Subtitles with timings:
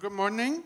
[0.00, 0.62] good morning.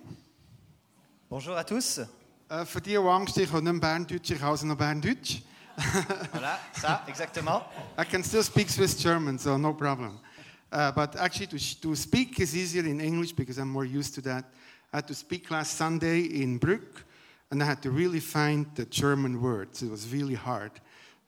[1.29, 1.99] Bonjour à tous.
[1.99, 5.41] Uh, voor die angst, ik hou een Berndeutsch, ik hou een Berndeutsch.
[6.33, 7.63] Voilà, ça, exactement.
[7.99, 10.21] I can still speak Swiss German, so no problem.
[10.73, 14.21] Uh, but actually, to, to speak is easier in English because I'm more used to
[14.21, 14.45] that.
[14.93, 17.03] I had to speak last Sunday in Brück,
[17.51, 19.83] and I had to really find the German words.
[19.83, 20.71] It was really hard.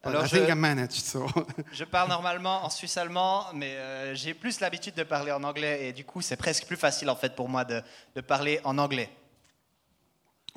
[0.06, 1.26] Alors I think je- I managed, so.
[1.72, 5.88] Je parle normalement en suisse allemand, mais euh, j'ai plus l'habitude de parler en anglais
[5.88, 7.82] et du coup c'est presque plus facile en fait pour moi de,
[8.14, 9.10] de parler en anglais.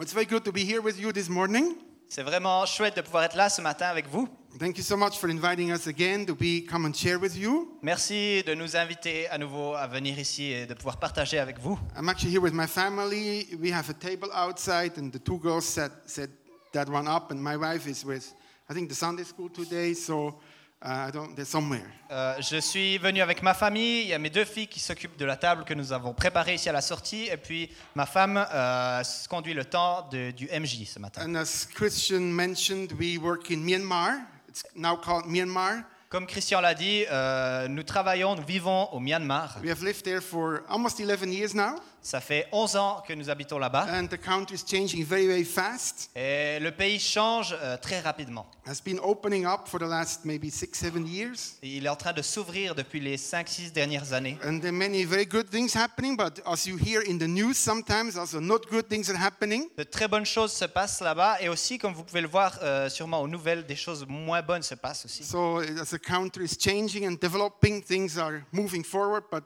[0.02, 1.76] it's very good to be here with you this morning.
[2.12, 4.28] C'est vraiment chouette de pouvoir être là ce matin avec vous.
[4.60, 7.78] Thank you so much for inviting us again to be come and share with you.
[7.84, 11.78] Merci de nous inviter à nouveau à venir ici et de pouvoir partager avec vous.
[11.96, 13.48] I'm actually here with my family.
[13.62, 16.32] We have a table outside, and the two girls set, set
[16.74, 18.34] that one up, and my wife is with,
[18.70, 20.36] I think, the Sunday school today, so
[20.82, 21.86] uh, I don't, they're somewhere.
[22.12, 25.18] Euh, je suis venu avec ma famille, il y a mes deux filles qui s'occupent
[25.18, 28.46] de la table que nous avons préparée ici à la sortie, et puis ma femme
[28.54, 31.22] euh, conduit le temps de- du MJ ce matin.
[31.28, 34.20] And as Christian mentioned, we work in Myanmar.
[34.48, 35.84] It's now called Myanmar.
[36.10, 39.58] Comme Christian l'a dit, euh, nous travaillons, nous vivons au Myanmar.
[39.64, 43.30] We have lived there for almost 11 years now, Ça fait 11 ans que nous
[43.30, 43.86] habitons là-bas.
[43.92, 46.10] and the country is changing very, very fast.
[46.16, 48.50] Et le pays change euh, très rapidement.
[48.66, 51.58] Has been opening up for the last maybe six, seven years.
[51.62, 54.38] Et il est en train de s'ouvrir depuis les 5-6 dernières années.
[54.46, 57.56] And there are many very good things happening, but as you hear in the news,
[57.58, 59.68] sometimes also not good things are happening.
[59.78, 61.38] De très bonnes choses se passent là-bas.
[61.42, 64.64] Et aussi, comme vous pouvez le voir euh, sûrement aux nouvelles, des choses moins bonnes
[64.64, 65.24] se passent aussi.
[65.24, 69.44] So as the country is changing and developing, things are moving forward, but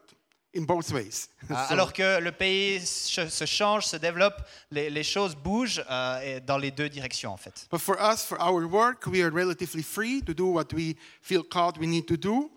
[0.53, 1.29] in both ways.
[1.49, 6.39] Ah, So- Alors que le pays se change, se développe, les, les choses bougent euh,
[6.45, 7.67] dans les deux directions en fait.
[7.69, 11.43] but for us, for our work, we are relatively free to do what we feel
[11.43, 12.49] called we need to do.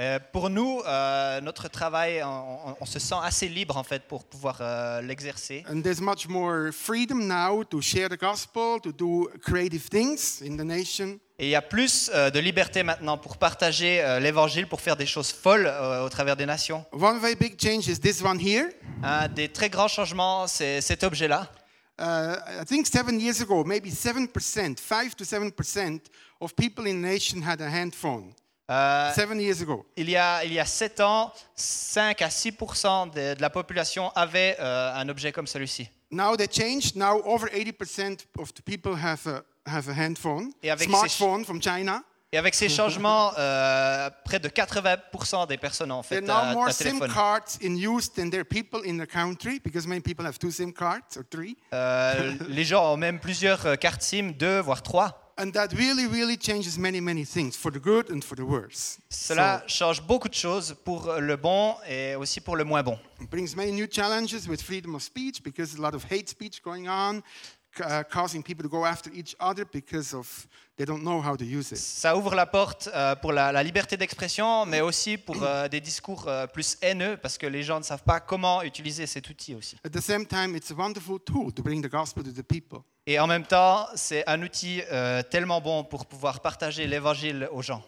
[0.00, 4.58] Euh, pour nous, euh, notre travail, on, se sent assez libre en fait pour pouvoir
[4.60, 5.64] euh, l'exercer.
[5.70, 10.56] And there's much more freedom now to share the gospel, to do creative things in
[10.56, 11.20] the nation.
[11.38, 15.32] Et il y a plus de liberté maintenant pour partager l'évangile, pour faire des choses
[15.32, 15.66] folles
[16.04, 16.84] au travers des nations.
[16.92, 18.68] One very big change is this one here.
[19.02, 21.50] Un des très grands changements, c'est cet objet-là.
[21.96, 26.00] Uh, I think seven years ago, maybe 7%, 5 to 7%
[26.40, 28.32] of people in the nation had a hand phone.
[28.70, 29.84] Euh, Seven years ago.
[29.96, 34.10] il, y a, il y a 7 ans, 5 à 6 de, de la population
[34.14, 35.88] avait euh, un objet comme celui-ci.
[36.10, 36.96] Now they changed.
[36.96, 41.44] Now over 80% of the people have a, have a hand phone, Et avec smartphone
[41.44, 42.02] from China.
[42.32, 46.54] Et avec ces changements, euh, près de 80 des personnes ont en There fait are
[46.54, 47.12] now un, SIM téléphone.
[47.12, 50.50] cards in use than there are people in the country because many people have two
[50.50, 51.56] SIM cards or three.
[51.72, 55.23] Euh, les gens ont même plusieurs euh, cartes SIM, deux voire trois.
[55.36, 58.98] And that really, really changes many, many things for the good and for the worse.
[59.10, 62.96] Cela change beaucoup de choses pour euh, le bon et aussi pour le moins bon.
[63.20, 66.62] It brings many new challenges with freedom of speech because a lot of hate speech
[66.62, 67.20] going on,
[67.80, 70.46] uh, causing people to go after each other because of
[70.76, 71.78] they don't know how to use it.
[71.78, 75.80] Ça ouvre la porte euh, pour la, la liberté d'expression, mais aussi pour euh, des
[75.80, 79.54] discours euh, plus haineux, parce que les gens ne savent pas comment utiliser cet outil
[79.54, 79.76] aussi.
[79.84, 82.80] At the same time, it's a wonderful tool to bring the gospel to the people.
[83.06, 84.80] Et en même temps, c'est un outil
[85.30, 87.82] tellement bon pour pouvoir partager l'évangile aux gens.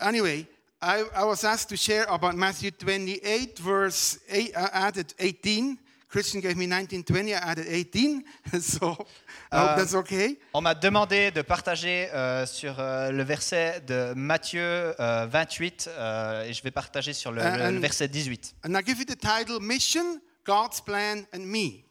[0.00, 0.44] Anyway,
[0.82, 5.76] I, I was asked to share about Matthew 28, verse 8, I added 18.
[6.10, 8.24] Christian gave me 1920, I added 18.
[8.60, 8.96] so
[9.52, 10.38] I hope that's okay.
[10.52, 14.60] On m'a demandé de partager euh, sur euh, le verset de Matthieu
[14.98, 18.56] euh, 28 euh, et je vais partager sur le, le- le un- verset 18.
[18.66, 21.82] And I give you the title Mission, God's Plan, and Me.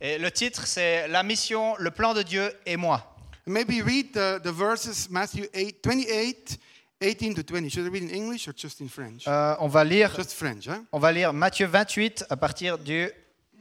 [0.00, 3.16] Et le titre c'est La mission, le plan de Dieu et moi.
[3.46, 6.58] And maybe read the, the verses Matthew 8, 28,
[7.00, 7.68] 18 to 20.
[7.70, 9.22] Should I read in English or just in French?
[9.28, 10.82] Euh, on va lire just French, huh?
[10.90, 13.08] on va lire Matthieu 28 à partir du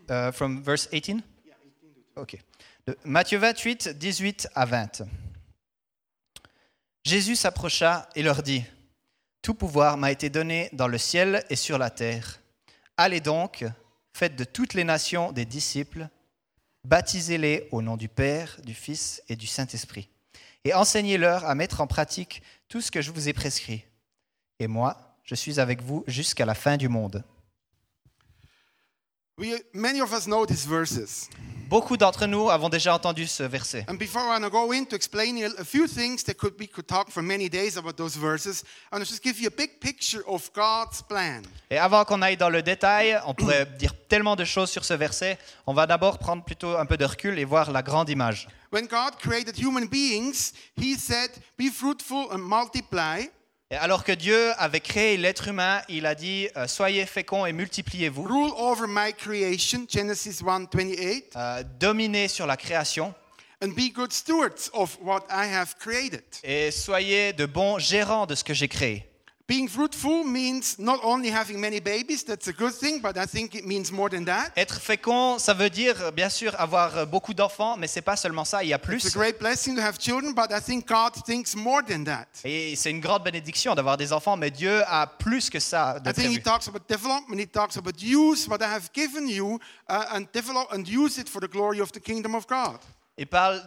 [0.10, 1.24] euh, from verse 18.
[2.16, 2.38] OK.
[2.88, 5.04] De Matthieu 28 18 à 20.
[7.04, 8.64] Jésus s'approcha et leur dit
[9.42, 12.42] Tout pouvoir m'a été donné dans le ciel et sur la terre.
[12.98, 13.64] Allez donc,
[14.14, 16.10] faites de toutes les nations des disciples,
[16.84, 20.10] baptisez-les au nom du Père, du Fils et du Saint-Esprit,
[20.64, 23.86] et enseignez-leur à mettre en pratique tout ce que je vous ai prescrit.
[24.60, 27.24] Et moi, je suis avec vous jusqu'à la fin du monde.
[29.40, 31.30] We, many of us know these verses.
[31.70, 33.86] Beaucoup d'entre nous avons déjà entendu ce verset.
[33.88, 36.88] And before I want to go into explaining a few things that could we could
[36.88, 39.80] talk for many days about those verses, I want to just give you a big
[39.80, 41.44] picture of God's plan.
[41.70, 44.96] Et avant qu'on aille dans le détail, on pourrait dire tellement de choses sur ce
[44.96, 45.38] verset.
[45.68, 48.48] On va d'abord prendre plutôt un peu de recul et voir la grande image.
[48.72, 51.30] When God created human beings, He said,
[51.60, 53.28] "Be fruitful and multiply."
[53.70, 58.24] Alors que Dieu avait créé l'être humain, il a dit euh, Soyez féconds et multipliez-vous,
[58.24, 63.14] Rule over my creation, Genesis 1 28, euh, dominez sur la création
[63.62, 66.24] and be good stewards of what I have created.
[66.44, 69.06] et soyez de bons gérants de ce que j'ai créé.
[69.48, 73.56] Being fruitful means not only having many babies, that's a good thing, but I think
[73.56, 74.52] it means more than that.
[74.58, 78.44] Être fécond, ça veut dire bien sûr avoir euh, beaucoup d'enfants, mais c'est pas seulement
[78.44, 79.14] ça, il y a It's a plus.
[79.16, 82.26] great blessing to have children, but I think God thinks more than that.
[82.44, 86.10] Et c'est une grande bénédiction d'avoir des enfants, mais Dieu a plus que ça de
[86.10, 86.42] I think He prévu.
[86.44, 89.60] talks about development, He talks about use what I have given you
[89.90, 92.80] uh, and develop and use it for the glory of the kingdom of God.
[93.18, 93.64] Il parle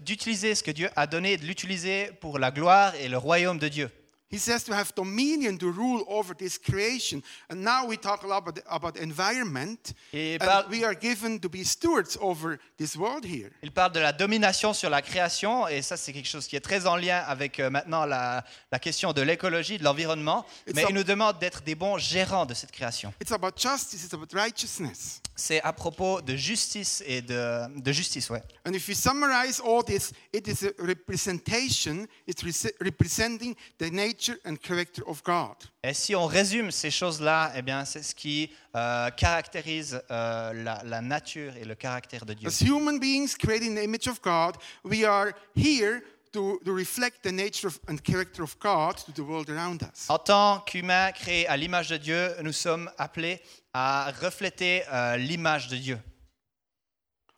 [0.00, 3.58] d'utiliser ce que Dieu a donné, et de l'utiliser pour la gloire et le royaume
[3.58, 3.90] de Dieu.
[4.28, 7.22] He says to have dominion to rule over this creation.
[7.48, 9.94] And now we talk a lot about, about environment.
[10.12, 13.50] Et And we are given to be stewards over this world here.
[13.62, 16.60] Il parle de la domination sur la création, et ça c'est quelque chose qui est
[16.60, 20.84] très en lien avec euh, maintenant la, la question de l'écologie, de l'environnement, It's mais
[20.84, 23.14] a- il nous demande d'être des bons gérants de cette création.
[23.22, 25.20] It's about justice, it's about righteousness.
[25.36, 28.42] C'est à propos de justice et de, de justice, ouais.
[28.66, 34.15] And if we summarize all this, it is a representation, it's rese- representing the nature
[34.44, 35.56] and character of God.
[35.82, 40.82] Et si on résume ces choses-là, eh bien c'est ce qui euh, caractérise euh, la,
[40.84, 42.48] la nature et le caractère de Dieu.
[42.48, 46.02] As human beings created in the image of God, we are here
[46.32, 50.06] to, to reflect the nature of, and character of God to the world around us.
[50.08, 53.40] En tant qu'humains créés à l'image de Dieu, nous sommes appelés
[53.72, 55.98] à refléter euh, l'image de Dieu.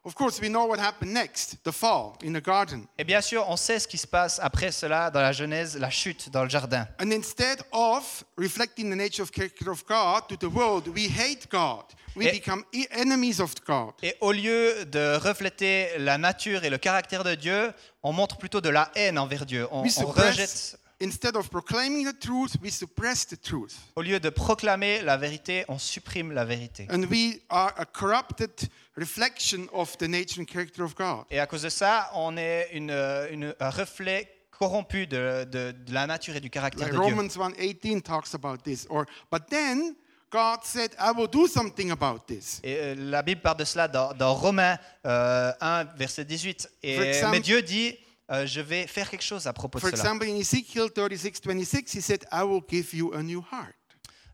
[0.08, 2.86] Of course, we know what happened next the fall in the garden.
[2.96, 5.90] Et bien sûr, on sait ce qui se passe après cela dans la Genèse, la
[5.90, 6.88] chute dans le jardin.
[6.98, 11.46] And instead of reflecting the nature of character of God to the world, we hate
[11.50, 11.84] God.
[12.16, 13.92] We Et- become e- enemies of God.
[14.02, 17.70] Et au lieu de refléter la nature et le caractère de Dieu,
[18.02, 19.68] on montre plutôt de la haine envers Dieu.
[19.70, 20.78] On, We on rejette.
[21.00, 23.76] Instead of proclaiming the truth, we suppress the truth.
[23.96, 26.86] Au lieu de proclamer la vérité, on supprime la vérité.
[26.90, 28.50] And we are a corrupted
[28.96, 31.24] reflection of the nature and character of God.
[31.30, 32.90] Et à cause de ça, on est une,
[33.30, 37.14] une- un reflet corrompu de, de- de la nature et du caractère Like de Dieu.
[37.14, 38.86] Romans 1:18 talks about this.
[38.90, 39.94] Or but then
[40.30, 42.60] God said, I will do something about this.
[42.62, 46.68] Et euh, la Bible parle de cela dans, dans Romains euh, 1, verset 18.
[46.82, 47.96] Et, For example- mais Dieu dit,
[48.30, 50.02] euh, je vais faire quelque chose à propos de For cela.
[50.02, 53.74] example, in Ezekiel 36, 26, he said, I will give you a new heart.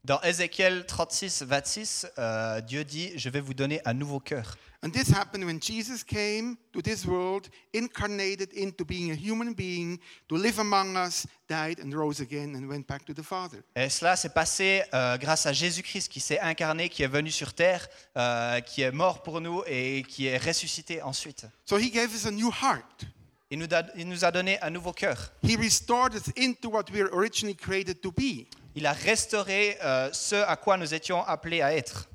[0.05, 4.55] Dans Ézéchiel 36, 26, euh, Dieu dit, je vais vous donner un nouveau cœur.
[4.83, 9.99] And this happened when Jesus came to this world, incarnated into being a human being,
[10.29, 13.63] to live among us, died and rose again and went back to the Father.
[13.75, 17.55] Et cela s'est passé euh, grâce à Jésus-Christ qui s'est incarné, qui est venu sur
[17.55, 17.89] terre,
[18.19, 21.47] euh, qui est mort pour nous et qui est ressuscité ensuite.
[21.65, 23.07] So he gave us a new heart.
[23.51, 25.33] Il nous, a, il nous a donné un nouveau cœur.
[25.43, 28.47] He restored us into what we were originally created to be.
[28.75, 32.09] Il a restauré euh, ce à quoi nous étions appelés à être.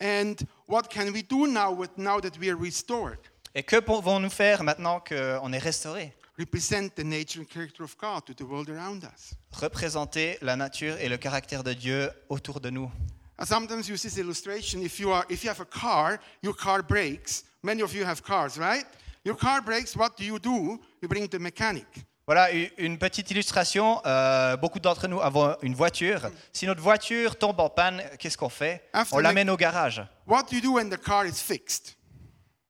[0.00, 0.34] And
[0.66, 3.18] what can we do now with now that we are restored?
[3.54, 6.14] Et que pouvons-nous faire maintenant qu'on est restauré?
[6.38, 9.34] Represent the nature and character of God to the world around us.
[9.52, 12.90] Représenter la nature et le caractère de Dieu autour de nous.
[13.38, 14.80] I sometimes use this illustration.
[14.82, 17.44] If you are, if you have a car, your car breaks.
[17.62, 18.86] Many of you have cars, right?
[19.24, 19.94] Your car breaks.
[19.96, 20.80] What do you do?
[21.00, 21.86] You bring the mechanic.
[22.26, 24.00] Voilà une petite illustration.
[24.06, 26.30] Euh, beaucoup d'entre nous avons une voiture.
[26.52, 28.88] Si notre voiture tombe en panne, qu'est-ce qu'on fait?
[28.92, 30.02] After On l'amène au garage.
[30.26, 31.96] What do you do when the car is fixed?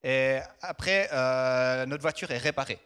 [0.03, 2.79] Et après, euh, notre voiture est réparée.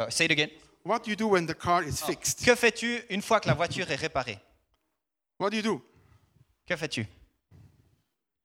[0.00, 0.48] Euh, say it again.
[0.84, 2.44] What do you do when the car is fixed?
[2.44, 4.38] Que fais-tu une fois que la voiture est réparée?
[5.40, 5.82] What do you do?
[6.66, 7.06] Que fais-tu?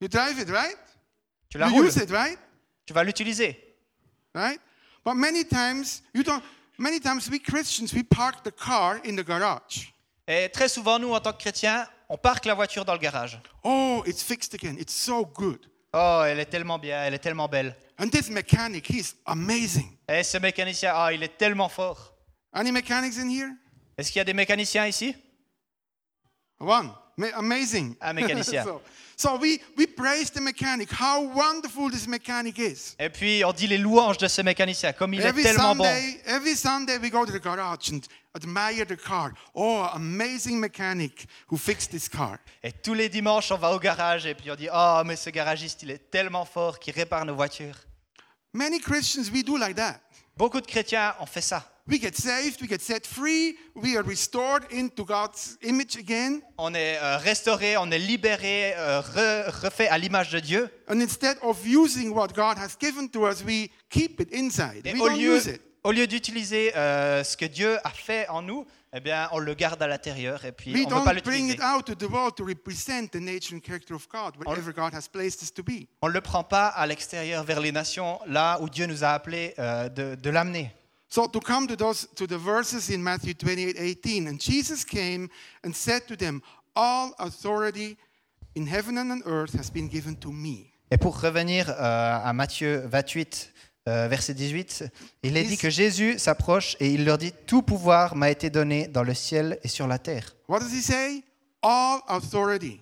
[0.02, 0.78] You drive it, right?
[1.50, 1.88] Tu la You roules.
[1.88, 2.40] use it, right?
[2.90, 3.56] Tu vas l'utiliser.
[4.34, 4.60] Right?
[5.06, 6.44] But many times you don't.
[6.80, 9.94] Many times we Christians we park the car in the garage.
[10.28, 13.40] Et très souvent, nous, en tant que chrétiens, on parque la voiture dans le garage.
[13.64, 14.76] Oh, it's fixed again.
[14.80, 15.68] It's so good.
[15.94, 17.76] Oh, elle est tellement bien, elle est tellement belle.
[18.00, 19.96] And this mechanic, he's amazing.
[20.08, 22.16] Et ce mécanicien, oh, il est tellement fort.
[22.52, 23.52] Any mechanics in here?
[24.00, 25.16] Est-ce qu'il y a des mécaniciens ici?
[26.60, 26.92] One.
[27.18, 27.96] Ma- amazing.
[28.02, 28.64] Un mécanicien.
[28.66, 28.82] so
[29.20, 32.96] so we, we praise the mechanic, how wonderful this mechanic is.
[32.98, 35.84] Et puis, on dit les louanges de ce mécanicien, comme il est Every tellement bon.
[35.84, 38.00] Sunday, every Sunday we go to the garage and
[38.34, 39.32] admire the car.
[39.54, 42.38] Oh, amazing mechanic who fixed this car.
[42.64, 45.30] Et tous les dimanches, on va au garage et puis on dit Oh, mais ce
[45.30, 47.76] garagiste, il est tellement fort qu'il répare nos voitures.
[48.54, 50.00] Many Christians, we do like that.
[50.38, 51.70] Beaucoup de chrétiens ont fait ça.
[51.90, 56.42] We get saved, we get set free, we are restored into God's image again.
[56.60, 60.70] On est euh, restauré, on est libéré, euh, re- refait à l'image de Dieu.
[60.88, 64.86] And instead of using what God has given to us, we keep it inside.
[64.86, 65.62] Et we au don't lieu, use it.
[65.84, 69.54] au lieu d'utiliser euh, ce que Dieu a fait en nous, eh bien, on le
[69.56, 71.54] garde à l'intérieur et puis We on ne veut pas l'utiliser.
[71.54, 74.94] it out to the world to represent the nature and character of God, wherever God
[74.94, 75.88] has placed us to be.
[76.04, 79.10] On ne le prend pas à l'extérieur vers les nations, là où Dieu nous a
[79.10, 80.72] appelés euh, de, de l'amener.
[81.10, 85.28] So to come to those to the verses in Matthew 28, 18, and Jesus came
[85.64, 86.42] and said to them,
[86.76, 87.98] All authority
[88.56, 90.72] in heaven and on earth has been given to me.
[90.92, 93.54] Et pour revenir euh, à Matthieu 28,
[93.88, 94.86] euh, verset 18,
[95.24, 98.88] il est dit que Jésus s'approche et il leur dit Tout pouvoir m'a été donné
[98.88, 100.36] dans le ciel et sur la terre.
[100.48, 101.24] What does he say?
[101.62, 102.82] All authority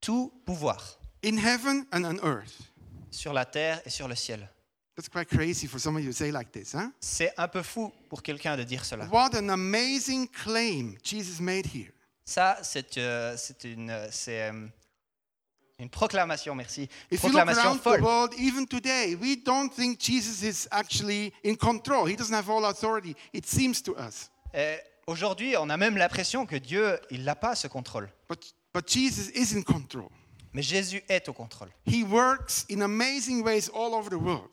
[0.00, 2.62] Tout pouvoir in heaven and on earth.
[3.10, 4.48] sur la terre et sur le ciel.
[4.96, 6.90] That's quite crazy for some of you to say like this, huh?
[7.00, 9.06] C'est un peu fou pour quelqu'un de dire cela.
[9.06, 11.92] What an amazing claim Jesus made here.
[12.24, 14.50] Ça, c'est euh, c'est une, euh, c'est,
[15.78, 16.82] une proclamation, merci.
[17.10, 18.00] Une If you look proclamation around the folle.
[18.02, 22.06] world, even today, we don't think Jesus is actually in control.
[22.06, 24.28] He doesn't have all authority, it seems to us.
[24.52, 28.08] Et Aujourd'hui, on a même l'impression que Dieu, il n'a pas ce contrôle.
[28.28, 30.08] But, but Jesus is in control.
[30.52, 31.68] Mais Jésus est au contrôle.
[31.84, 34.50] He works in amazing ways all over the world.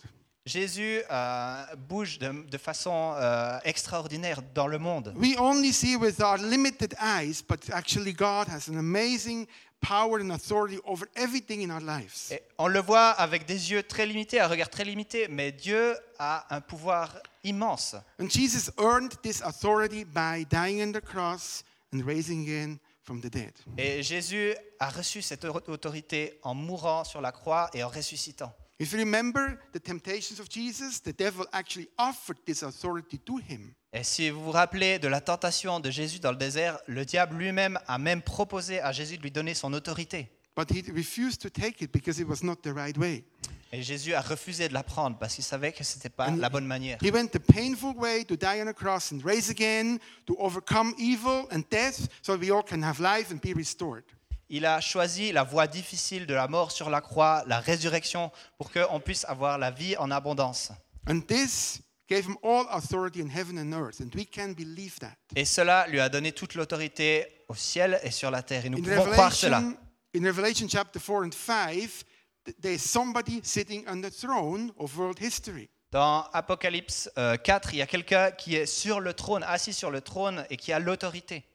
[0.47, 5.13] Jésus euh, bouge de, de façon euh, extraordinaire dans le monde.
[5.17, 9.45] We only see with our limited eyes, but actually, God has an amazing
[9.81, 12.31] power and authority over everything in our lives.
[12.31, 15.95] Et on le voit avec des yeux très limités, un regard très limité, mais Dieu
[16.17, 17.13] a un pouvoir
[17.43, 17.95] immense.
[18.19, 21.63] And Jesus earned this authority by dying on the cross
[21.93, 23.53] and raising again from the dead.
[23.77, 28.53] Et Jésus a reçu cette au- autorité en mourant sur la croix et en ressuscitant.
[28.79, 33.73] If you remember the temptations of Jesus, the devil actually offered this authority to him.
[33.91, 37.37] Et si vous vous rappelez de la tentation de Jésus dans le désert, le diable
[37.37, 40.29] lui-même a même proposé à Jésus de lui donner son autorité.
[40.55, 43.23] But he refused to take it because it was not the right way.
[43.71, 46.37] Et Jésus a refusé de la prendre parce qu'il savait que ce n'était pas And
[46.37, 46.99] la bonne manière.
[47.01, 50.93] He went the painful way to die on a cross and raise again, to overcome
[50.99, 54.03] evil and death, so we all can have life and be restored.
[54.49, 58.71] Il a choisi la voie difficile de la mort sur la croix, la résurrection, pour
[58.71, 60.71] qu'on puisse avoir la vie en abondance.
[61.09, 65.15] And this gave him all authority in heaven and earth, and we can believe that.
[65.35, 68.65] Et cela lui a donné toute l'autorité au ciel et sur la terre.
[68.65, 69.57] Et nous In pouvons croire cela.
[69.57, 69.77] Revelation,
[70.15, 72.03] in Revelation chapter 4 and 5,
[72.45, 75.69] th- there's somebody sitting on the throne of world history.
[75.91, 79.91] Dans Apocalypse euh, 4, il y a quelqu'un qui est sur le trône, assis sur
[79.91, 81.45] le trône et qui a l'autorité.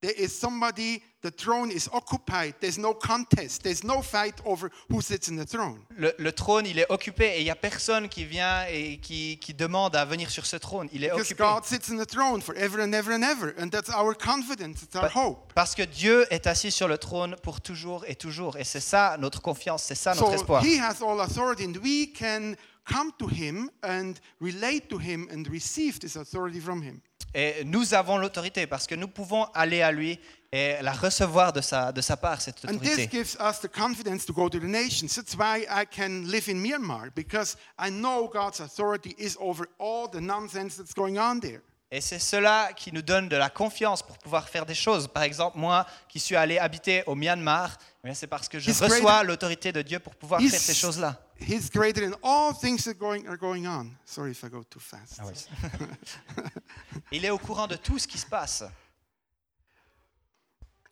[0.00, 2.54] There is somebody, the throne is occupied.
[2.60, 3.62] There's no contest.
[3.64, 5.80] There's no fight over who sits in the throne.
[5.96, 9.38] Le, le trône, il est occupé et il n'y a personne qui vient et qui,
[9.40, 10.88] qui demande à venir sur ce trône.
[10.92, 11.42] Il est Because occupé.
[11.42, 13.52] God sits in the throne forever and ever and ever.
[13.58, 15.52] And that's our confidence, it's our hope.
[15.54, 18.56] Parce que Dieu est assis sur le trône pour toujours et toujours.
[18.56, 20.62] Et c'est ça notre confiance, c'est ça notre So espoir.
[20.64, 25.44] he has all authority, and we can come to him and relate to him and
[25.50, 27.00] receive this authority from him.
[27.34, 30.18] Et nous avons l'autorité parce que nous pouvons aller à lui
[30.50, 33.08] et la recevoir de sa, de sa part, cette And this autorité.
[33.08, 35.14] gives us the confidence to go to the nations.
[35.14, 40.08] That's why I can live in Myanmar, because I know God's authority is over all
[40.08, 41.62] the nonsense that's going on there.
[41.90, 45.08] Et c'est cela qui nous donne de la confiance pour pouvoir faire des choses.
[45.08, 48.80] Par exemple, moi qui suis allé habiter au Myanmar, eh c'est parce que je He's
[48.82, 51.18] reçois greater- l'autorité de Dieu pour pouvoir faire ces choses-là.
[51.40, 53.90] He's greater than all things that going, are going on.
[54.04, 55.18] Sorry if I go too fast.
[57.12, 58.64] Il est au courant de tout ce qui se passe.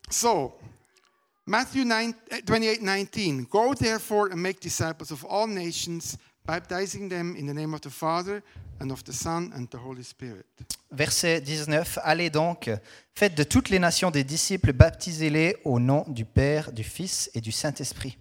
[0.09, 0.57] So,
[1.45, 3.45] Matthew 9, eh, 28 19.
[3.49, 7.89] Go therefore and make disciples of all nations, baptizing them in the name of the
[7.91, 8.41] Father
[8.79, 10.45] and of the Son and the Holy Spirit.
[10.91, 11.99] Verset 19.
[12.03, 12.69] Allez donc,
[13.13, 17.41] faites de toutes les nations des disciples, baptisez-les au nom du Père, du Fils et
[17.41, 18.17] du Saint-Esprit.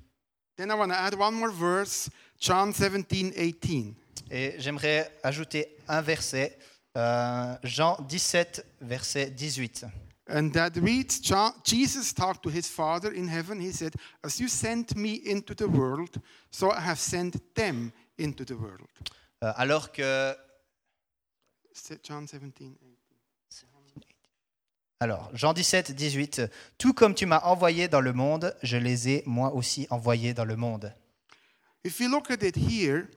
[0.56, 2.08] Then I want to add one more verse,
[2.40, 3.94] John 17 18.
[4.30, 6.58] Et j'aimerais ajouter un verset,
[6.96, 9.86] euh, Jean 17, verset 18.
[10.28, 13.60] And that reads John, Jesus talked to his Father in heaven.
[13.60, 13.94] He said,
[14.24, 16.20] As you sent me into the world,
[16.50, 18.88] so I have sent them into the world.
[19.44, 20.34] Euh, alors que
[22.02, 22.42] John 17
[25.00, 26.42] Alors, Jean 17, 18.
[26.78, 30.44] Tout comme tu m'as envoyé dans le monde, je les ai moi aussi envoyés dans
[30.44, 30.94] le monde.
[31.84, 33.08] If you look at it here,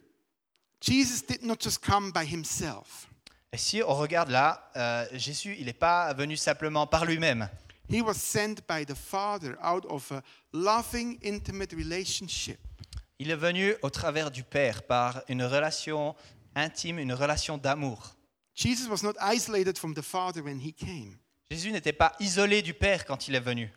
[0.81, 3.07] Jesus did not just come by himself.
[3.51, 7.49] Et si on regarde là, euh, Jésus, il n'est pas venu simplement par lui-même.
[7.91, 10.21] He was sent by the Father out of a
[10.53, 12.59] loving, intimate relationship.
[13.17, 16.15] Il est venu au travers du Père par une relation
[16.55, 18.15] intime, une relation d'amour.
[18.59, 21.17] Jesus was not isolated from the Father when he came.
[21.49, 23.71] Jésus n'était pas isolé du Père quand il est venu.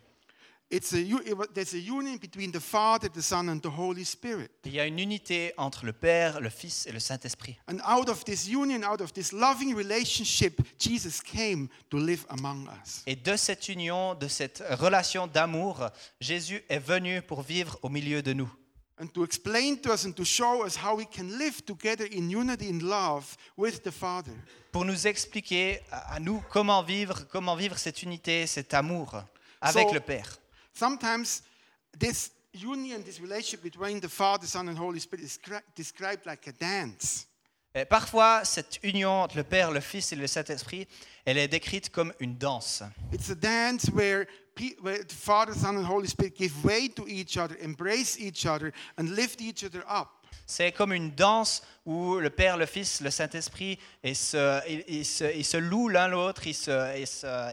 [4.65, 7.57] Il y a une unité entre le Père, le Fils et le Saint-Esprit.
[7.69, 12.67] And out of this union, out of this loving relationship, Jesus came to live among
[12.83, 13.03] us.
[13.05, 18.21] Et de cette union, de cette relation d'amour, Jésus est venu pour vivre au milieu
[18.21, 18.51] de nous.
[18.99, 22.29] And to explain to us and to show us how we can live together in
[22.29, 24.33] unity in love with the Father.
[24.71, 29.23] Pour nous expliquer à nous comment vivre, comment vivre cette unité, cet amour
[29.61, 30.37] avec So- le Père.
[30.73, 31.41] Sometimes
[31.97, 36.47] this union, this relationship between the Father, Son, and Holy Spirit is cri- described like
[36.47, 37.25] a dance.
[37.75, 40.87] Et parfois, cette union entre le Père, le Fils et le Saint-Esprit,
[41.25, 42.83] elle est décrite comme une danse.
[43.11, 47.55] It's a dance where the Father, Son, and Holy Spirit give way to each other,
[47.61, 50.07] embrace each other, and lift each other up.
[50.45, 55.05] C'est comme une danse où le Père, le Fils, le Saint-Esprit, ils se, ils- ils
[55.05, 56.53] se, ils se louent l'un l'autre, ils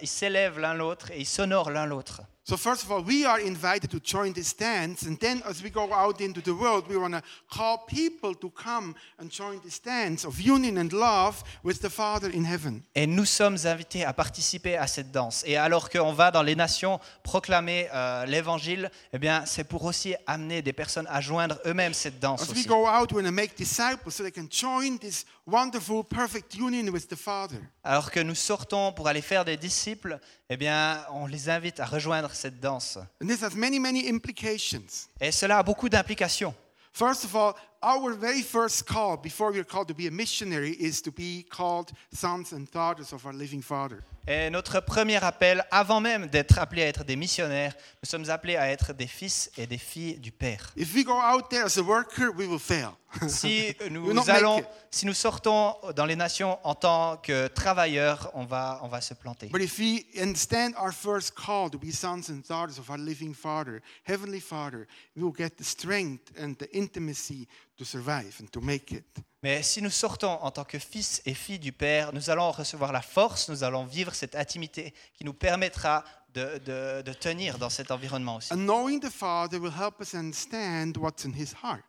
[0.08, 2.22] s'élèvent l'un l'autre et ils s'honorent l'un l'autre.
[2.50, 5.70] So, first of all, we are invited to join this dance, and then as we
[5.70, 9.78] go out into the world, we want to call people to come and join this
[9.78, 12.82] dance of union and love with the Father in heaven.
[12.96, 15.44] Et nous sommes invités à participer à cette danse.
[15.46, 20.16] Et alors qu'on va dans les nations proclamer euh, l'évangile, eh bien, c'est pour aussi
[20.26, 22.66] amener des personnes à joindre eux-mêmes cette danse As we aussi.
[22.66, 26.90] go out, we want to make disciples so they can join this wonderful, perfect union
[26.90, 27.60] with the Father.
[27.82, 31.86] Alors que nous sortons pour aller faire des disciples, eh bien, on les invite à
[31.86, 32.98] rejoindre cette danse.
[33.22, 35.08] And this has many, many implications.
[35.20, 36.54] Et cela a beaucoup d'implications.
[36.92, 40.76] First of all, our very first call before we are called to be a missionary
[40.80, 44.02] is to be called sons and daughters of our living Father.
[44.26, 48.56] Et notre premier appel, avant même d'être appelés à être des missionnaires, nous sommes appelés
[48.56, 50.72] à être des fils et des filles du Père.
[50.76, 52.96] If we go out there as a worker, we will fail.
[53.28, 54.66] Si nous allons, it.
[54.90, 59.14] si nous sortons dans les nations en tant que travailleurs, on va, on va se
[59.14, 59.48] planter.
[59.48, 63.34] But if we understand our first call to be sons and daughters of our living
[63.34, 64.86] Father, Heavenly Father,
[65.16, 69.04] we will get the strength and the intimacy to survive and to make it.
[69.42, 72.92] Mais si nous sortons en tant que fils et filles du Père, nous allons recevoir
[72.92, 77.70] la force, nous allons vivre cette intimité qui nous permettra de, de- de tenir dans
[77.70, 78.52] cet environnement aussi.
[78.52, 81.82] And knowing the Father will help us understand what's in His heart.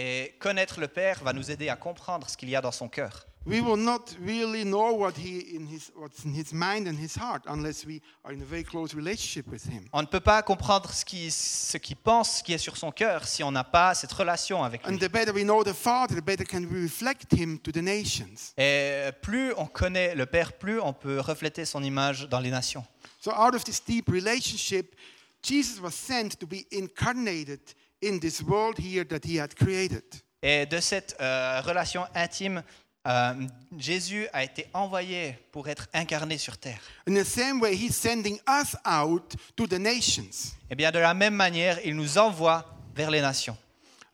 [0.00, 2.88] Et connaître le Père va nous aider à comprendre ce qu'il y a dans son
[2.88, 3.26] cœur.
[3.46, 7.16] We will not really know what he in his, what's in His mind and His
[7.16, 9.88] heart unless we are in a very close relationship with Him.
[9.92, 12.92] On ne peut pas comprendre ce qu'il ce qu'il pense, ce qui est sur son
[12.92, 14.98] cœur, si on n'a pas cette relation avec And lui.
[14.98, 18.52] the better we know the Father, the better can we reflect Him to the nations.
[18.56, 22.84] Et plus on connaît le Père, plus on peut refléter son image dans les nations.
[23.20, 24.94] So, out of this deep relationship,
[25.42, 27.60] Jesus was sent to be incarnated
[28.02, 30.04] in this world here that He had created.
[30.42, 32.62] Et de cette euh, relation intime,
[33.06, 33.34] euh,
[33.76, 36.80] Jésus a été envoyé pour être incarné sur terre.
[37.08, 40.54] In the same way, He's sending us out to the nations.
[40.70, 43.56] Et bien de la même manière, il nous envoie vers les nations.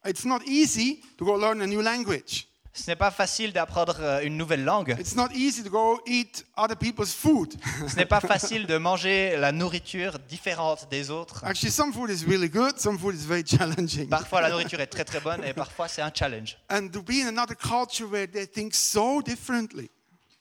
[0.07, 2.47] It's not easy to go learn a new language.
[2.77, 4.97] Ce n'est pas facile d'apprendre euh, une nouvelle langue.
[4.99, 7.55] It's not easy to go eat other people's food.
[7.89, 11.45] Ce n'est pas facile de manger la nourriture différente des autres.
[11.45, 14.09] Actually, some food is really good, some food is very challenging.
[14.09, 16.59] Parfois la nourriture est très très bonne et parfois c'est un challenge.
[16.69, 19.89] And to be in another culture where they think so differently.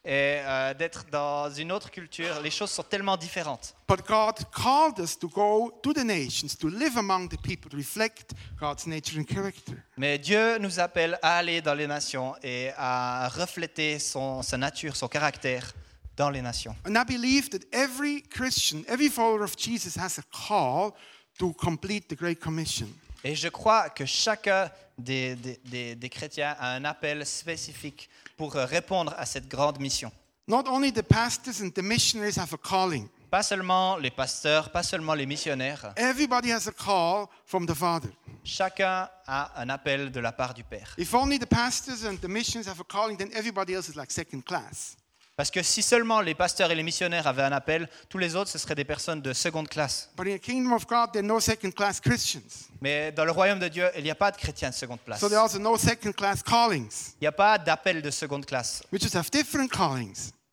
[0.05, 3.73] Et euh, d'être dans une autre culture, les choses sont tellement différentes.
[3.87, 7.77] But God called us to go to the nations, to live among the people, to
[7.77, 9.75] reflect God's nature and character.
[9.95, 14.93] Mais Dieu nous appelle à aller dans les nations et à refléter son, sa nature,
[14.97, 15.71] son caractère
[16.17, 16.75] dans les nations.
[16.85, 20.95] And I believe that every Christian, every follower of Jesus has a call
[21.39, 22.87] to complete the Great Commission.
[23.23, 28.53] Et je crois que chacun des, des- des- des chrétiens a un appel spécifique pour
[28.53, 30.11] répondre à cette grande mission.
[30.47, 34.83] Not only the pastors and the missionaries have a calling, Pas seulement les pasteurs, pas
[34.83, 38.09] seulement les missionnaires, everybody has a call from the Father.
[38.43, 40.93] chacun a un appel de la part du Père.
[40.97, 44.11] If only the pastors and the missionaries have a calling, then everybody else is like
[44.11, 44.97] second class.
[45.35, 48.51] Parce que si seulement les pasteurs et les missionnaires avaient un appel, tous les autres,
[48.51, 50.09] ce seraient des personnes de seconde classe.
[50.15, 52.69] But in the kingdom of God, there are no second class Christians.
[52.81, 55.19] Mais dans le royaume de Dieu, il n'y a pas de chrétiens de seconde place.
[55.19, 57.15] So there are also no second class callings.
[57.19, 58.83] Il n'y a pas d'appel de seconde classe.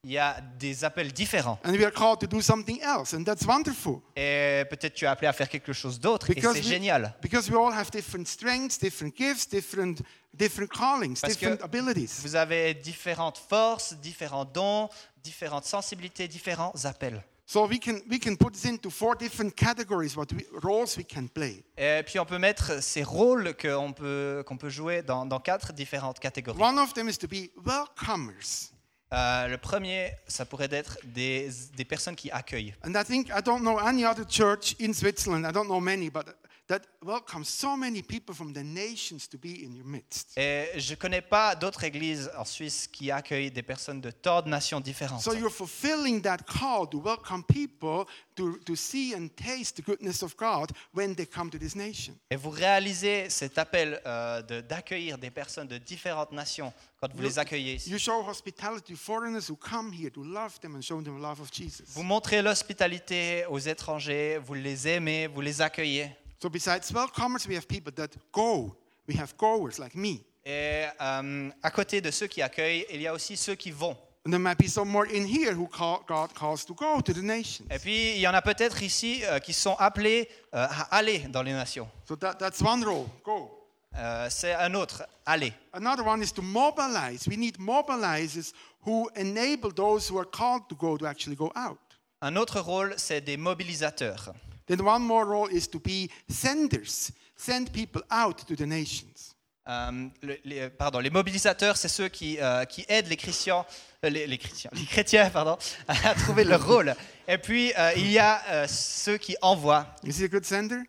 [0.02, 1.58] Il y a des appels différents.
[1.62, 4.00] And we are called to do something else, and that's wonderful.
[4.16, 7.14] Et peut-être tu es appelé à faire quelque chose d'autre, et Because c'est we- génial.
[7.20, 9.96] Because we all have different strengths, different gifts, different,
[10.32, 12.22] different callings, Parce different abilities.
[12.22, 14.88] Vous avez différentes forces, différents dons,
[15.22, 17.22] différentes sensibilités, différents appels.
[17.44, 21.04] So we can, we can put this into four different categories, what we, roles we
[21.04, 21.62] can play.
[21.76, 25.74] Et puis on peut mettre ces rôles qu'on peut, qu'on peut jouer dans, dans quatre
[25.74, 26.58] différentes catégories.
[26.62, 28.70] One of them is to be welcomers.
[29.12, 32.74] Euh, le premier, ça pourrait être des, des personnes qui accueillent.
[32.84, 36.10] And I think I don't know any other church in Switzerland, I don't know many,
[36.10, 36.26] but
[36.70, 40.32] that welcomes so many people from the nations to be in your midst.
[40.36, 44.40] Et je ne connais pas d'autres églises en Suisse qui accueillent des personnes de tant
[44.40, 45.20] de nations différentes.
[45.20, 48.04] So you're fulfilling that call to welcome people
[48.36, 52.14] to, to see and taste the goodness of God when they come to this nation.
[52.30, 57.22] Et vous réalisez cet appel euh, de- d'accueillir des personnes de différentes nations quand vous
[57.22, 57.90] les accueillez ici.
[57.90, 61.22] You show hospitality to foreigners who come here to love them and show them the
[61.22, 61.84] love of Jesus.
[61.94, 66.10] Vous montrez l'hospitalité aux étrangers, vous les aimez, vous les accueillez.
[66.42, 68.74] So besides welcomers, we have people that go.
[69.06, 70.24] We have goers like me.
[70.44, 73.94] Et euh, à côté de ceux qui accueillent, il y a aussi ceux qui vont.
[74.24, 77.12] And there might be some more in here who call, God calls to go to
[77.12, 77.66] the nations.
[77.70, 81.18] Et puis, il y en a peut-être ici euh, qui sont appelés euh, à aller
[81.28, 81.88] dans les nations.
[82.06, 83.50] So that, that's one role, go.
[83.96, 85.52] Euh, C'est un autre, aller.
[85.74, 87.26] Another one is to mobilize.
[87.28, 88.52] We need mobilizers
[88.86, 91.78] who enable those who are called to go to actually go out.
[92.22, 94.32] Un autre rôle, c'est des mobilisateurs.
[94.70, 99.34] Then one more role is to be senders, send people out to the nations.
[99.68, 103.66] Euh, le- les, pardon, les mobilisateurs, c'est ceux qui, euh, qui aident les chrétiens,
[104.04, 106.94] euh, les, les chrétiens, les chrétiens pardon, à trouver leur rôle.
[107.26, 109.86] Et puis, euh, il y a euh, ceux qui envoient.
[110.04, 110.82] Is he a good sender?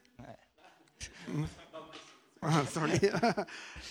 [2.43, 2.99] Ah, sorry.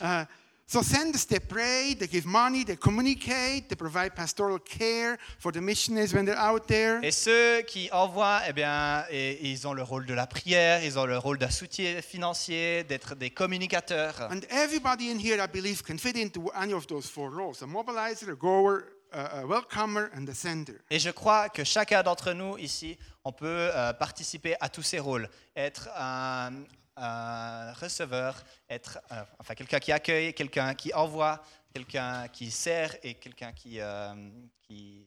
[0.01, 0.25] Uh,
[0.73, 5.61] so senders, they pray, they give money, they communicate, they provide pastoral care for the
[5.61, 7.01] missionaries when they're out there.
[7.03, 10.97] Et ceux qui envoient, eh bien, et- ils ont le rôle de la prière, ils
[10.97, 14.29] ont le rôle d'un soutien financier, d'être des communicateurs.
[14.31, 17.67] And everybody in here, I believe, can fit into any of those four roles a
[17.67, 20.79] mobilizer, a goer, a, a welcomer, and a sender.
[20.89, 25.01] Et je crois que chacun d'entre nous ici, on peut euh, participer à tous ces
[25.01, 25.29] rôles.
[25.57, 26.53] Être un,
[27.01, 33.15] un receveur, être euh, enfin quelqu'un qui accueille, quelqu'un qui envoie, quelqu'un qui sert et
[33.15, 34.15] quelqu'un qui, euh,
[34.63, 35.07] qui,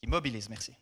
[0.00, 0.48] qui mobilise.
[0.48, 0.74] Merci.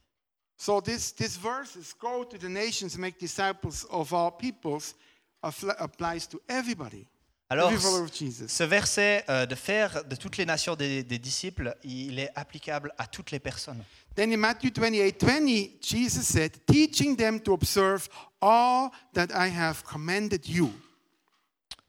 [0.56, 4.94] So this, this verse is go to the nations, make disciples of all peoples,
[5.42, 7.06] applies to everybody.
[7.48, 12.30] Alors, ce verset euh, de faire de toutes les nations des, des disciples, il est
[12.34, 13.82] applicable à toutes les personnes.
[14.16, 18.08] Then in Matthew 28 20, Jesus said, teaching them to observe
[18.40, 20.72] all that I have commanded you.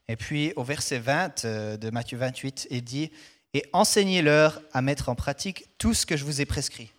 [0.07, 3.11] Et puis au verset 20 euh, de Matthieu 28, il dit
[3.53, 6.91] Et enseignez-leur à mettre en pratique tout ce que je vous ai prescrit.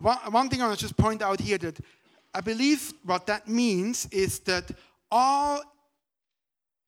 [0.00, 1.80] One, one thing I want to just point out here that
[2.32, 4.66] I believe what that means is that
[5.10, 5.60] all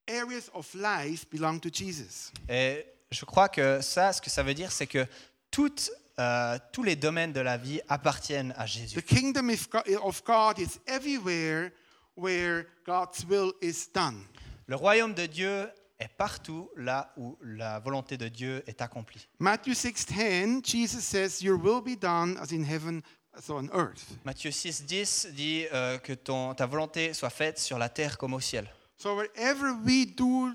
[0.09, 2.31] areas of life belong to Jesus.
[2.49, 5.05] Et je crois que ça, ce que ça veut dire, c'est que
[5.51, 9.01] toutes, euh, tous les domaines de la vie appartiennent à The Jésus.
[9.03, 11.71] kingdom of Go- of God is everywhere
[12.15, 14.21] where God's will is done.
[14.67, 15.67] Le royaume de Dieu
[15.99, 19.27] est partout là où la volonté de Dieu est accomplie.
[19.39, 23.01] Matthew 6:10, Jesus says, "Your will be done as in heaven
[23.33, 27.77] as on earth." Matthieu 6, 10 dit euh, que ton, ta volonté soit faite sur
[27.79, 28.69] la terre comme au ciel.
[28.99, 30.53] So wherever we do,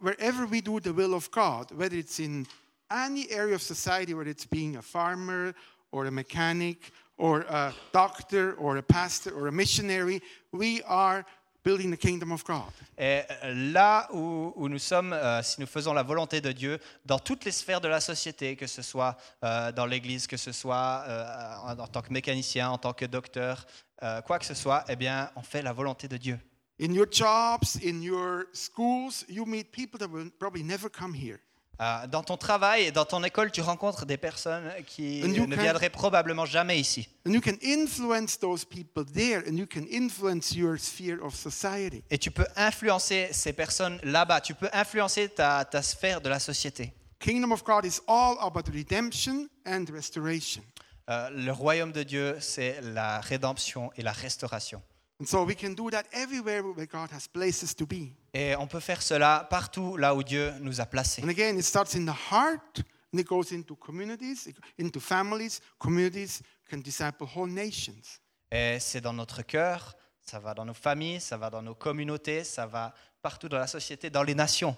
[0.00, 2.46] wherever we do the will of God, whether it's in
[2.90, 5.54] any area of society, whether it's being a farmer
[5.90, 10.20] or a mechanic or a doctor or a pastor or a missionary,
[10.52, 11.24] we are
[11.64, 12.70] building the kingdom of God.
[12.98, 16.78] Et euh, là où, où nous sommes, euh, si nous faisons la volonté de Dieu,
[17.06, 20.52] dans toutes les sphères de la société, que ce soit euh, dans l'Église, que ce
[20.52, 23.66] soit euh, en, en tant que mécanicien, en tant que docteur,
[24.02, 26.38] euh, quoi que ce soit, eh bien, on fait la volonté de Dieu.
[26.80, 31.38] In your jobs, in your schools, you meet people that will probably never come here.
[31.78, 35.56] Euh, dans ton travail et dans ton école, tu rencontres des personnes qui ne can-
[35.62, 37.08] viendraient probablement jamais ici.
[37.26, 42.02] And you can influence those people there and you can influence your sphere of society.
[42.10, 44.40] Et tu peux influencer ces personnes là-bas.
[44.42, 46.92] Tu peux influencer ta, ta sphère de la société.
[47.18, 50.62] Kingdom of God is all about redemption and restoration.
[51.08, 54.82] Euh, le royaume de Dieu, c'est la rédemption et la restauration.
[55.20, 58.12] And so we can do that everywhere where God has placed us to be.
[58.32, 61.22] Et on peut faire cela partout là où Dieu nous a placés.
[61.22, 65.60] And again, it starts in the heart and it goes into communities, into families.
[65.78, 68.18] Communities can disciple whole nations.
[68.50, 72.42] Et c'est dans notre cœur, ça va dans nos familles, ça va dans nos communautés,
[72.42, 74.76] ça va partout dans la société, dans les nations.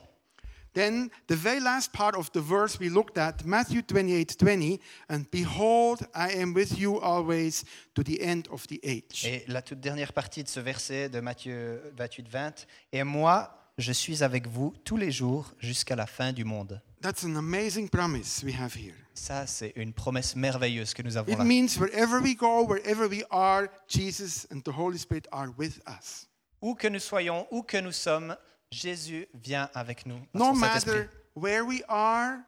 [0.74, 4.80] Then the very last part of the verse we looked at, Matthew 28 20,
[5.11, 9.26] and behold, I am with you always to the end of the age.
[9.26, 13.92] Et la toute dernière partie de ce verset de Matthieu 28, 20, Et moi, je
[13.92, 16.80] suis avec vous tous les jours jusqu'à la fin du monde.
[17.02, 18.94] That's an amazing promise we have here.
[19.12, 21.44] Ça, c'est une promesse merveilleuse que nous avons It là.
[21.44, 26.28] means wherever we go, wherever we are, Jesus and the Holy Spirit are with us.
[26.62, 28.35] Où que nous soyons, où que nous sommes,
[28.72, 30.20] Jésus vient avec nous.
[30.35, 32.38] No matter where we are,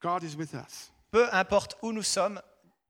[0.00, 0.90] God is with us.
[1.10, 2.40] peu importe où nous sommes,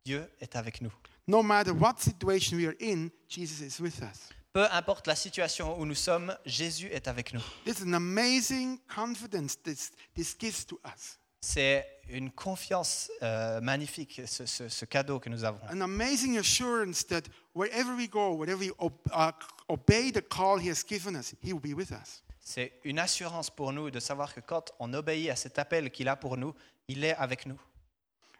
[0.04, 0.92] Dieu est avec nous.
[1.26, 4.30] No matter what situation we are in, Jesus is with us.
[4.52, 7.42] Peu importe la situation où nous sommes, Jésus est avec nous.
[7.64, 11.18] This is an amazing confidence this, this gives to us.
[11.42, 15.60] C'est une confiance euh, magnifique, ce, ce- ce cadeau que nous avons.
[15.70, 17.22] An amazing assurance that
[17.54, 19.30] wherever we go, wherever we uh,
[19.68, 22.22] obey the call He has given us, He will be with us.
[22.48, 26.06] C'est une assurance pour nous de savoir que quand on obéit à cet appel qu'il
[26.06, 26.54] a pour nous,
[26.86, 27.58] il est avec nous.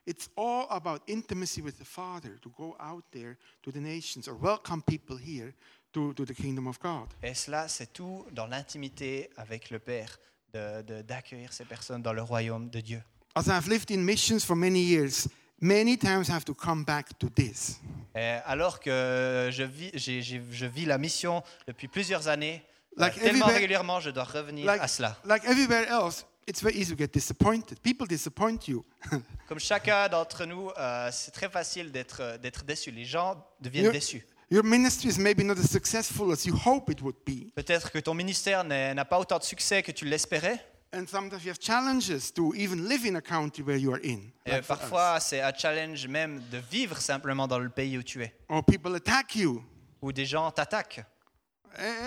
[0.06, 4.36] It's all about intimacy with the Father to go out there to the nations or
[4.40, 5.52] welcome people here
[5.92, 7.08] to, to the kingdom of God.
[7.20, 10.16] Et cela, c'est tout dans l'intimité avec le Père,
[10.54, 13.02] de- de- d'accueillir ces personnes dans le royaume de Dieu.
[13.34, 15.26] As I've lived in missions for many years,
[15.60, 17.80] many times I have to come back to this.
[18.14, 22.62] Et alors que je vis, je la mission depuis plusieurs années,
[22.96, 25.16] Like tellement everywhere- régulièrement, je dois revenir Like, à cela.
[25.28, 27.78] like everywhere else, it's very easy to get disappointed.
[27.80, 28.84] People disappoint you.
[29.48, 32.90] Comme chacun d'entre nous, euh, c'est très facile d'être euh, d'être déçu.
[32.90, 34.26] Les gens deviennent You're- déçus.
[34.50, 37.52] Your ministry is maybe not as successful as you hope it would be.
[37.56, 40.64] Peut-être que ton ministère n'a pas autant de succès que tu l'espérais.
[40.94, 44.20] And sometimes you have challenges to even live in a country where you are in.
[44.46, 48.22] Et like parfois, c'est un challenge même de vivre simplement dans le pays où tu
[48.22, 49.62] es, Or people attack you.
[50.00, 51.04] où des gens t'attaquent.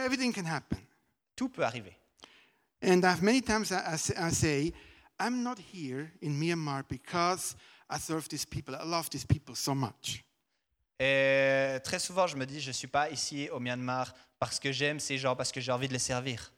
[0.05, 0.77] Everything can happen.
[1.35, 1.93] Tout peut arriver.
[2.81, 4.73] And I've many times I, I say,
[5.19, 7.55] I'm not here in Myanmar because
[7.89, 8.75] I serve these people.
[8.75, 10.23] I love these people so much.
[10.99, 14.71] Et très souvent, je me dis, je ne suis pas ici au Myanmar parce que
[14.71, 16.51] j'aime ces gens, parce que j'ai envie de les servir.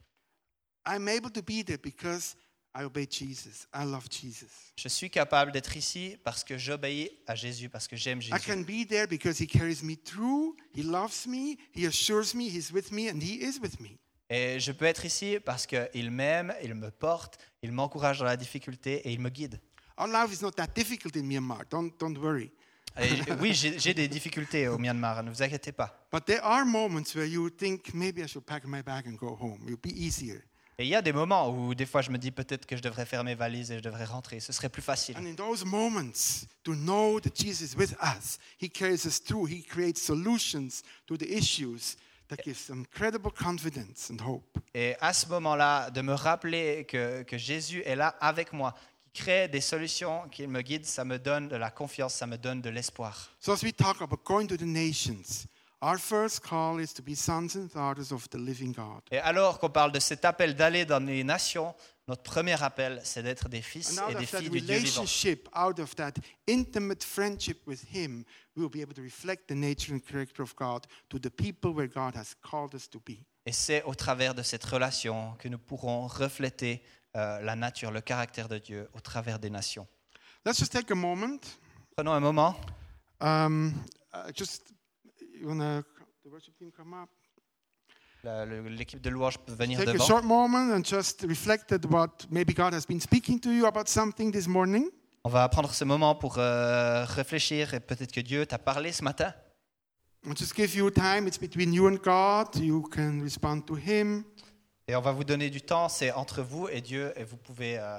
[0.86, 2.36] I'm able to be there because
[2.74, 3.68] I obey Jesus.
[3.74, 4.48] I love Jesus.
[4.78, 8.46] Je suis capable d'être ici parce que j'obéis à Jésus, parce que j'aime I Jésus.
[8.46, 10.56] can be there because He carries me through.
[10.76, 11.58] He loves me.
[11.76, 13.98] He assures me He's with me, and He is with me.
[14.30, 18.38] Et je peux être ici parce qu'il m'aime, il me porte, il m'encourage dans la
[18.38, 19.60] difficulté et il me guide.
[19.98, 21.66] Our life is not that difficult in Myanmar.
[21.70, 22.50] Don't, don't worry.
[22.98, 23.10] Et
[23.42, 26.08] oui, j'ai des difficultés au Myanmar, ne vous inquiétez pas.
[26.12, 29.36] But there are moments where you think maybe I should pack my bag and go
[29.40, 29.60] home.
[29.66, 30.42] It would be easier.
[30.82, 32.82] Et il y a des moments où des fois je me dis peut-être que je
[32.82, 35.15] devrais faire mes valises et je devrais rentrer, ce serait plus facile.
[35.15, 39.48] And in those moments, to know that Jesus is with us, He carries us through,
[39.48, 41.98] He creates solutions to the issues
[42.30, 44.58] that gives incredible confidence and hope.
[44.74, 48.74] Et à ce moment-là, de me rappeler que, que Jésus est là avec moi,
[49.13, 52.39] qui crée des solutions, qu'il me guide, ça me donne de la confiance, ça me
[52.39, 53.36] donne de l'espoir.
[53.39, 55.46] So, as we talk about going to the nations,
[55.82, 59.02] our first call is to be sons and daughters of the living God.
[59.12, 61.74] Et alors qu'on parle de cet appel d'aller dans les nations,
[62.08, 65.02] notre premier appel, c'est d'être des fils et des filles du Dieu vivant.
[65.02, 66.13] relationship, out of that
[66.48, 68.24] intimate friendship with Him,
[68.56, 71.74] we will be able to reflect the nature and character of God to the people
[71.74, 73.24] where God has called us to be.
[73.46, 76.84] Et c'est au travers de cette relation que nous pourrons refléter
[77.15, 79.88] euh, la nature, le caractère de Dieu au travers des nations.
[80.46, 81.39] Let's just take a moment.
[81.96, 82.56] Prenons un moment.
[83.20, 83.74] Um,
[84.13, 84.74] uh, just,
[85.41, 85.84] you want to,
[86.23, 87.10] the worship team come up?
[88.23, 90.06] La- le- L'équipe de louange peut venir Take a devant.
[90.06, 93.88] short moment and just reflect at what maybe God has been speaking to you about
[93.88, 94.89] something this morning.
[95.23, 99.04] On va prendre ce moment pour euh, réfléchir et peut-être que Dieu t'a parlé ce
[99.04, 99.34] matin.
[100.27, 101.27] And just give you time.
[101.27, 102.56] It's between you and God.
[102.56, 104.23] You can respond to Him.
[104.88, 107.77] Et on va vous donner du temps, c'est entre vous et Dieu, et vous pouvez,
[107.80, 107.97] euh,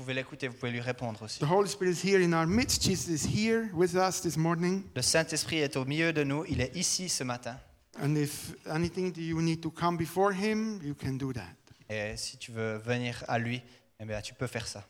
[0.00, 1.40] vous pouvez l'écouter, vous pouvez lui répondre aussi.
[1.40, 2.84] The Holy Spirit is here in our midst.
[2.84, 4.84] Jesus is here with us this morning.
[4.94, 7.58] Le Saint-Esprit est au milieu de nous, il est ici ce matin.
[8.00, 11.52] And if anything that you need to come before Him, you can do that.
[11.90, 13.60] Et si tu veux venir à lui,
[13.98, 14.86] eh bien, tu peux faire ça.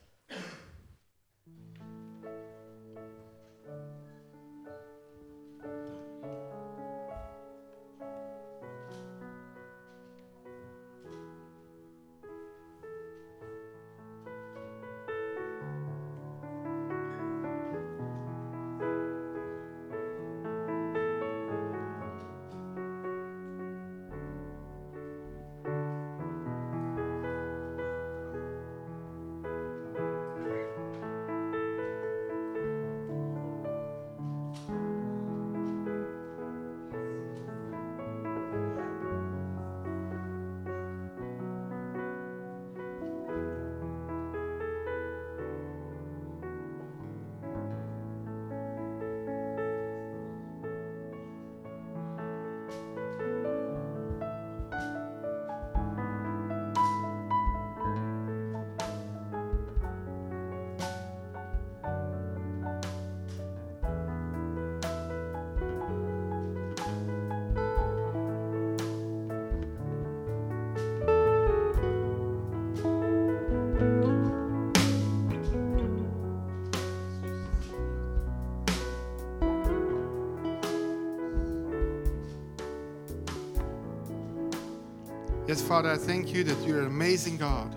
[85.69, 87.71] Father, I thank you that you're an amazing God.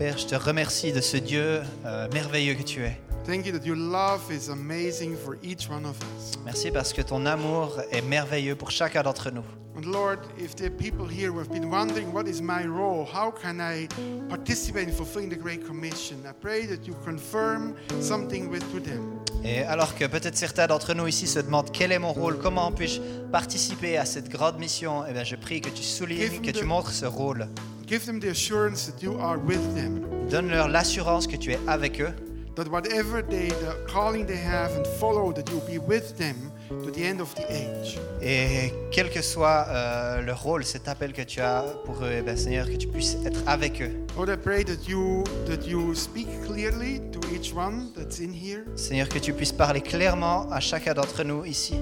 [0.00, 2.98] Père, je te remercie de ce Dieu euh, merveilleux que tu es.
[3.24, 6.32] Thank you that your love is amazing for each one of us.
[6.44, 9.44] Merci parce que ton amour est merveilleux pour chacun d'entre nous.
[9.76, 13.06] And Lord, if there are people here who have been wondering what is my role,
[13.06, 13.86] how can I
[14.28, 19.19] participate in fulfilling the Great Commission, I pray that you confirm something with to them.
[19.44, 22.70] Et alors que peut-être certains d'entre nous ici se demandent quel est mon rôle, comment
[22.72, 23.00] puis-je
[23.32, 26.92] participer à cette grande mission, eh bien, je prie que tu soulignes, que tu montres
[26.92, 27.48] ce rôle.
[27.86, 32.00] Give them the assurance that you are with them, Donne-leur l'assurance que tu es avec
[32.00, 32.12] eux,
[32.54, 36.36] that whatever they, the calling they have and follow, that you'll be with them
[36.68, 37.98] to the end of the age.
[38.22, 42.22] et quel que soit euh, le rôle, cet appel que tu as pour eux, eh
[42.22, 43.90] bien, Seigneur, que tu puisses être avec eux.
[44.16, 48.64] Lord, I pray that you that you speak clearly to each one that's in here,
[48.76, 51.74] Seigneur, que tu puisses parler clairement à chacun d'entre nous ici,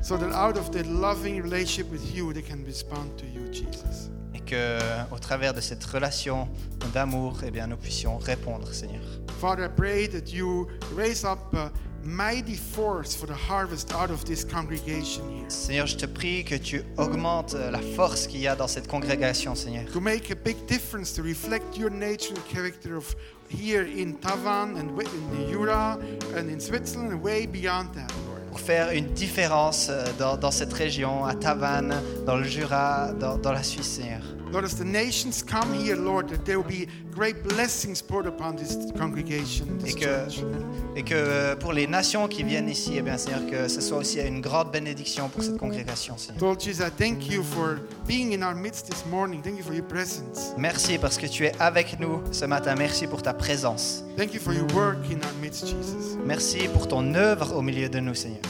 [0.00, 4.11] so that out of that loving relationship with you, they can respond to you, Jesus.
[4.52, 4.78] Que
[5.14, 6.48] au travers de cette relation
[6.92, 9.02] d'amour, eh bien, nous puissions répondre, Seigneur.
[9.40, 11.70] Father, I pray that you raise up a
[12.04, 15.48] mighty force for the harvest out of this congregation here.
[15.48, 18.88] Seigneur, je te prie que tu augmentes euh, la force qu'il y a dans cette
[18.88, 19.84] congrégation, Seigneur.
[19.92, 23.14] To make a big difference, to reflect your nature and character of
[23.48, 25.98] here in Tavan and wi- in the Jura
[26.36, 28.40] and in Switzerland and way beyond that, Lord.
[28.50, 31.94] Pour faire une différence euh, dans, dans cette région, à Tavannes,
[32.26, 34.22] dans le Jura, dans, dans la Suisse, Seigneur.
[34.52, 38.56] Lord, as the nations come here, Lord, that there will be great blessings poured upon
[38.56, 40.44] this congregation, this Et que, church.
[40.94, 43.96] et que euh, pour les nations qui viennent ici, eh bien, Seigneur, que ce soit
[43.96, 46.42] aussi une grande bénédiction pour cette congrégation, Seigneur.
[46.42, 49.40] Lord Jesus, I thank you for being in our midst this morning.
[49.42, 50.52] Thank you for your presence.
[50.58, 52.74] Merci parce que tu es avec nous ce matin.
[52.76, 54.04] Merci pour ta présence.
[54.18, 56.18] Thank you for your work in our midst, Jesus.
[56.26, 58.42] Merci pour ton œuvre au milieu de nous, Seigneur.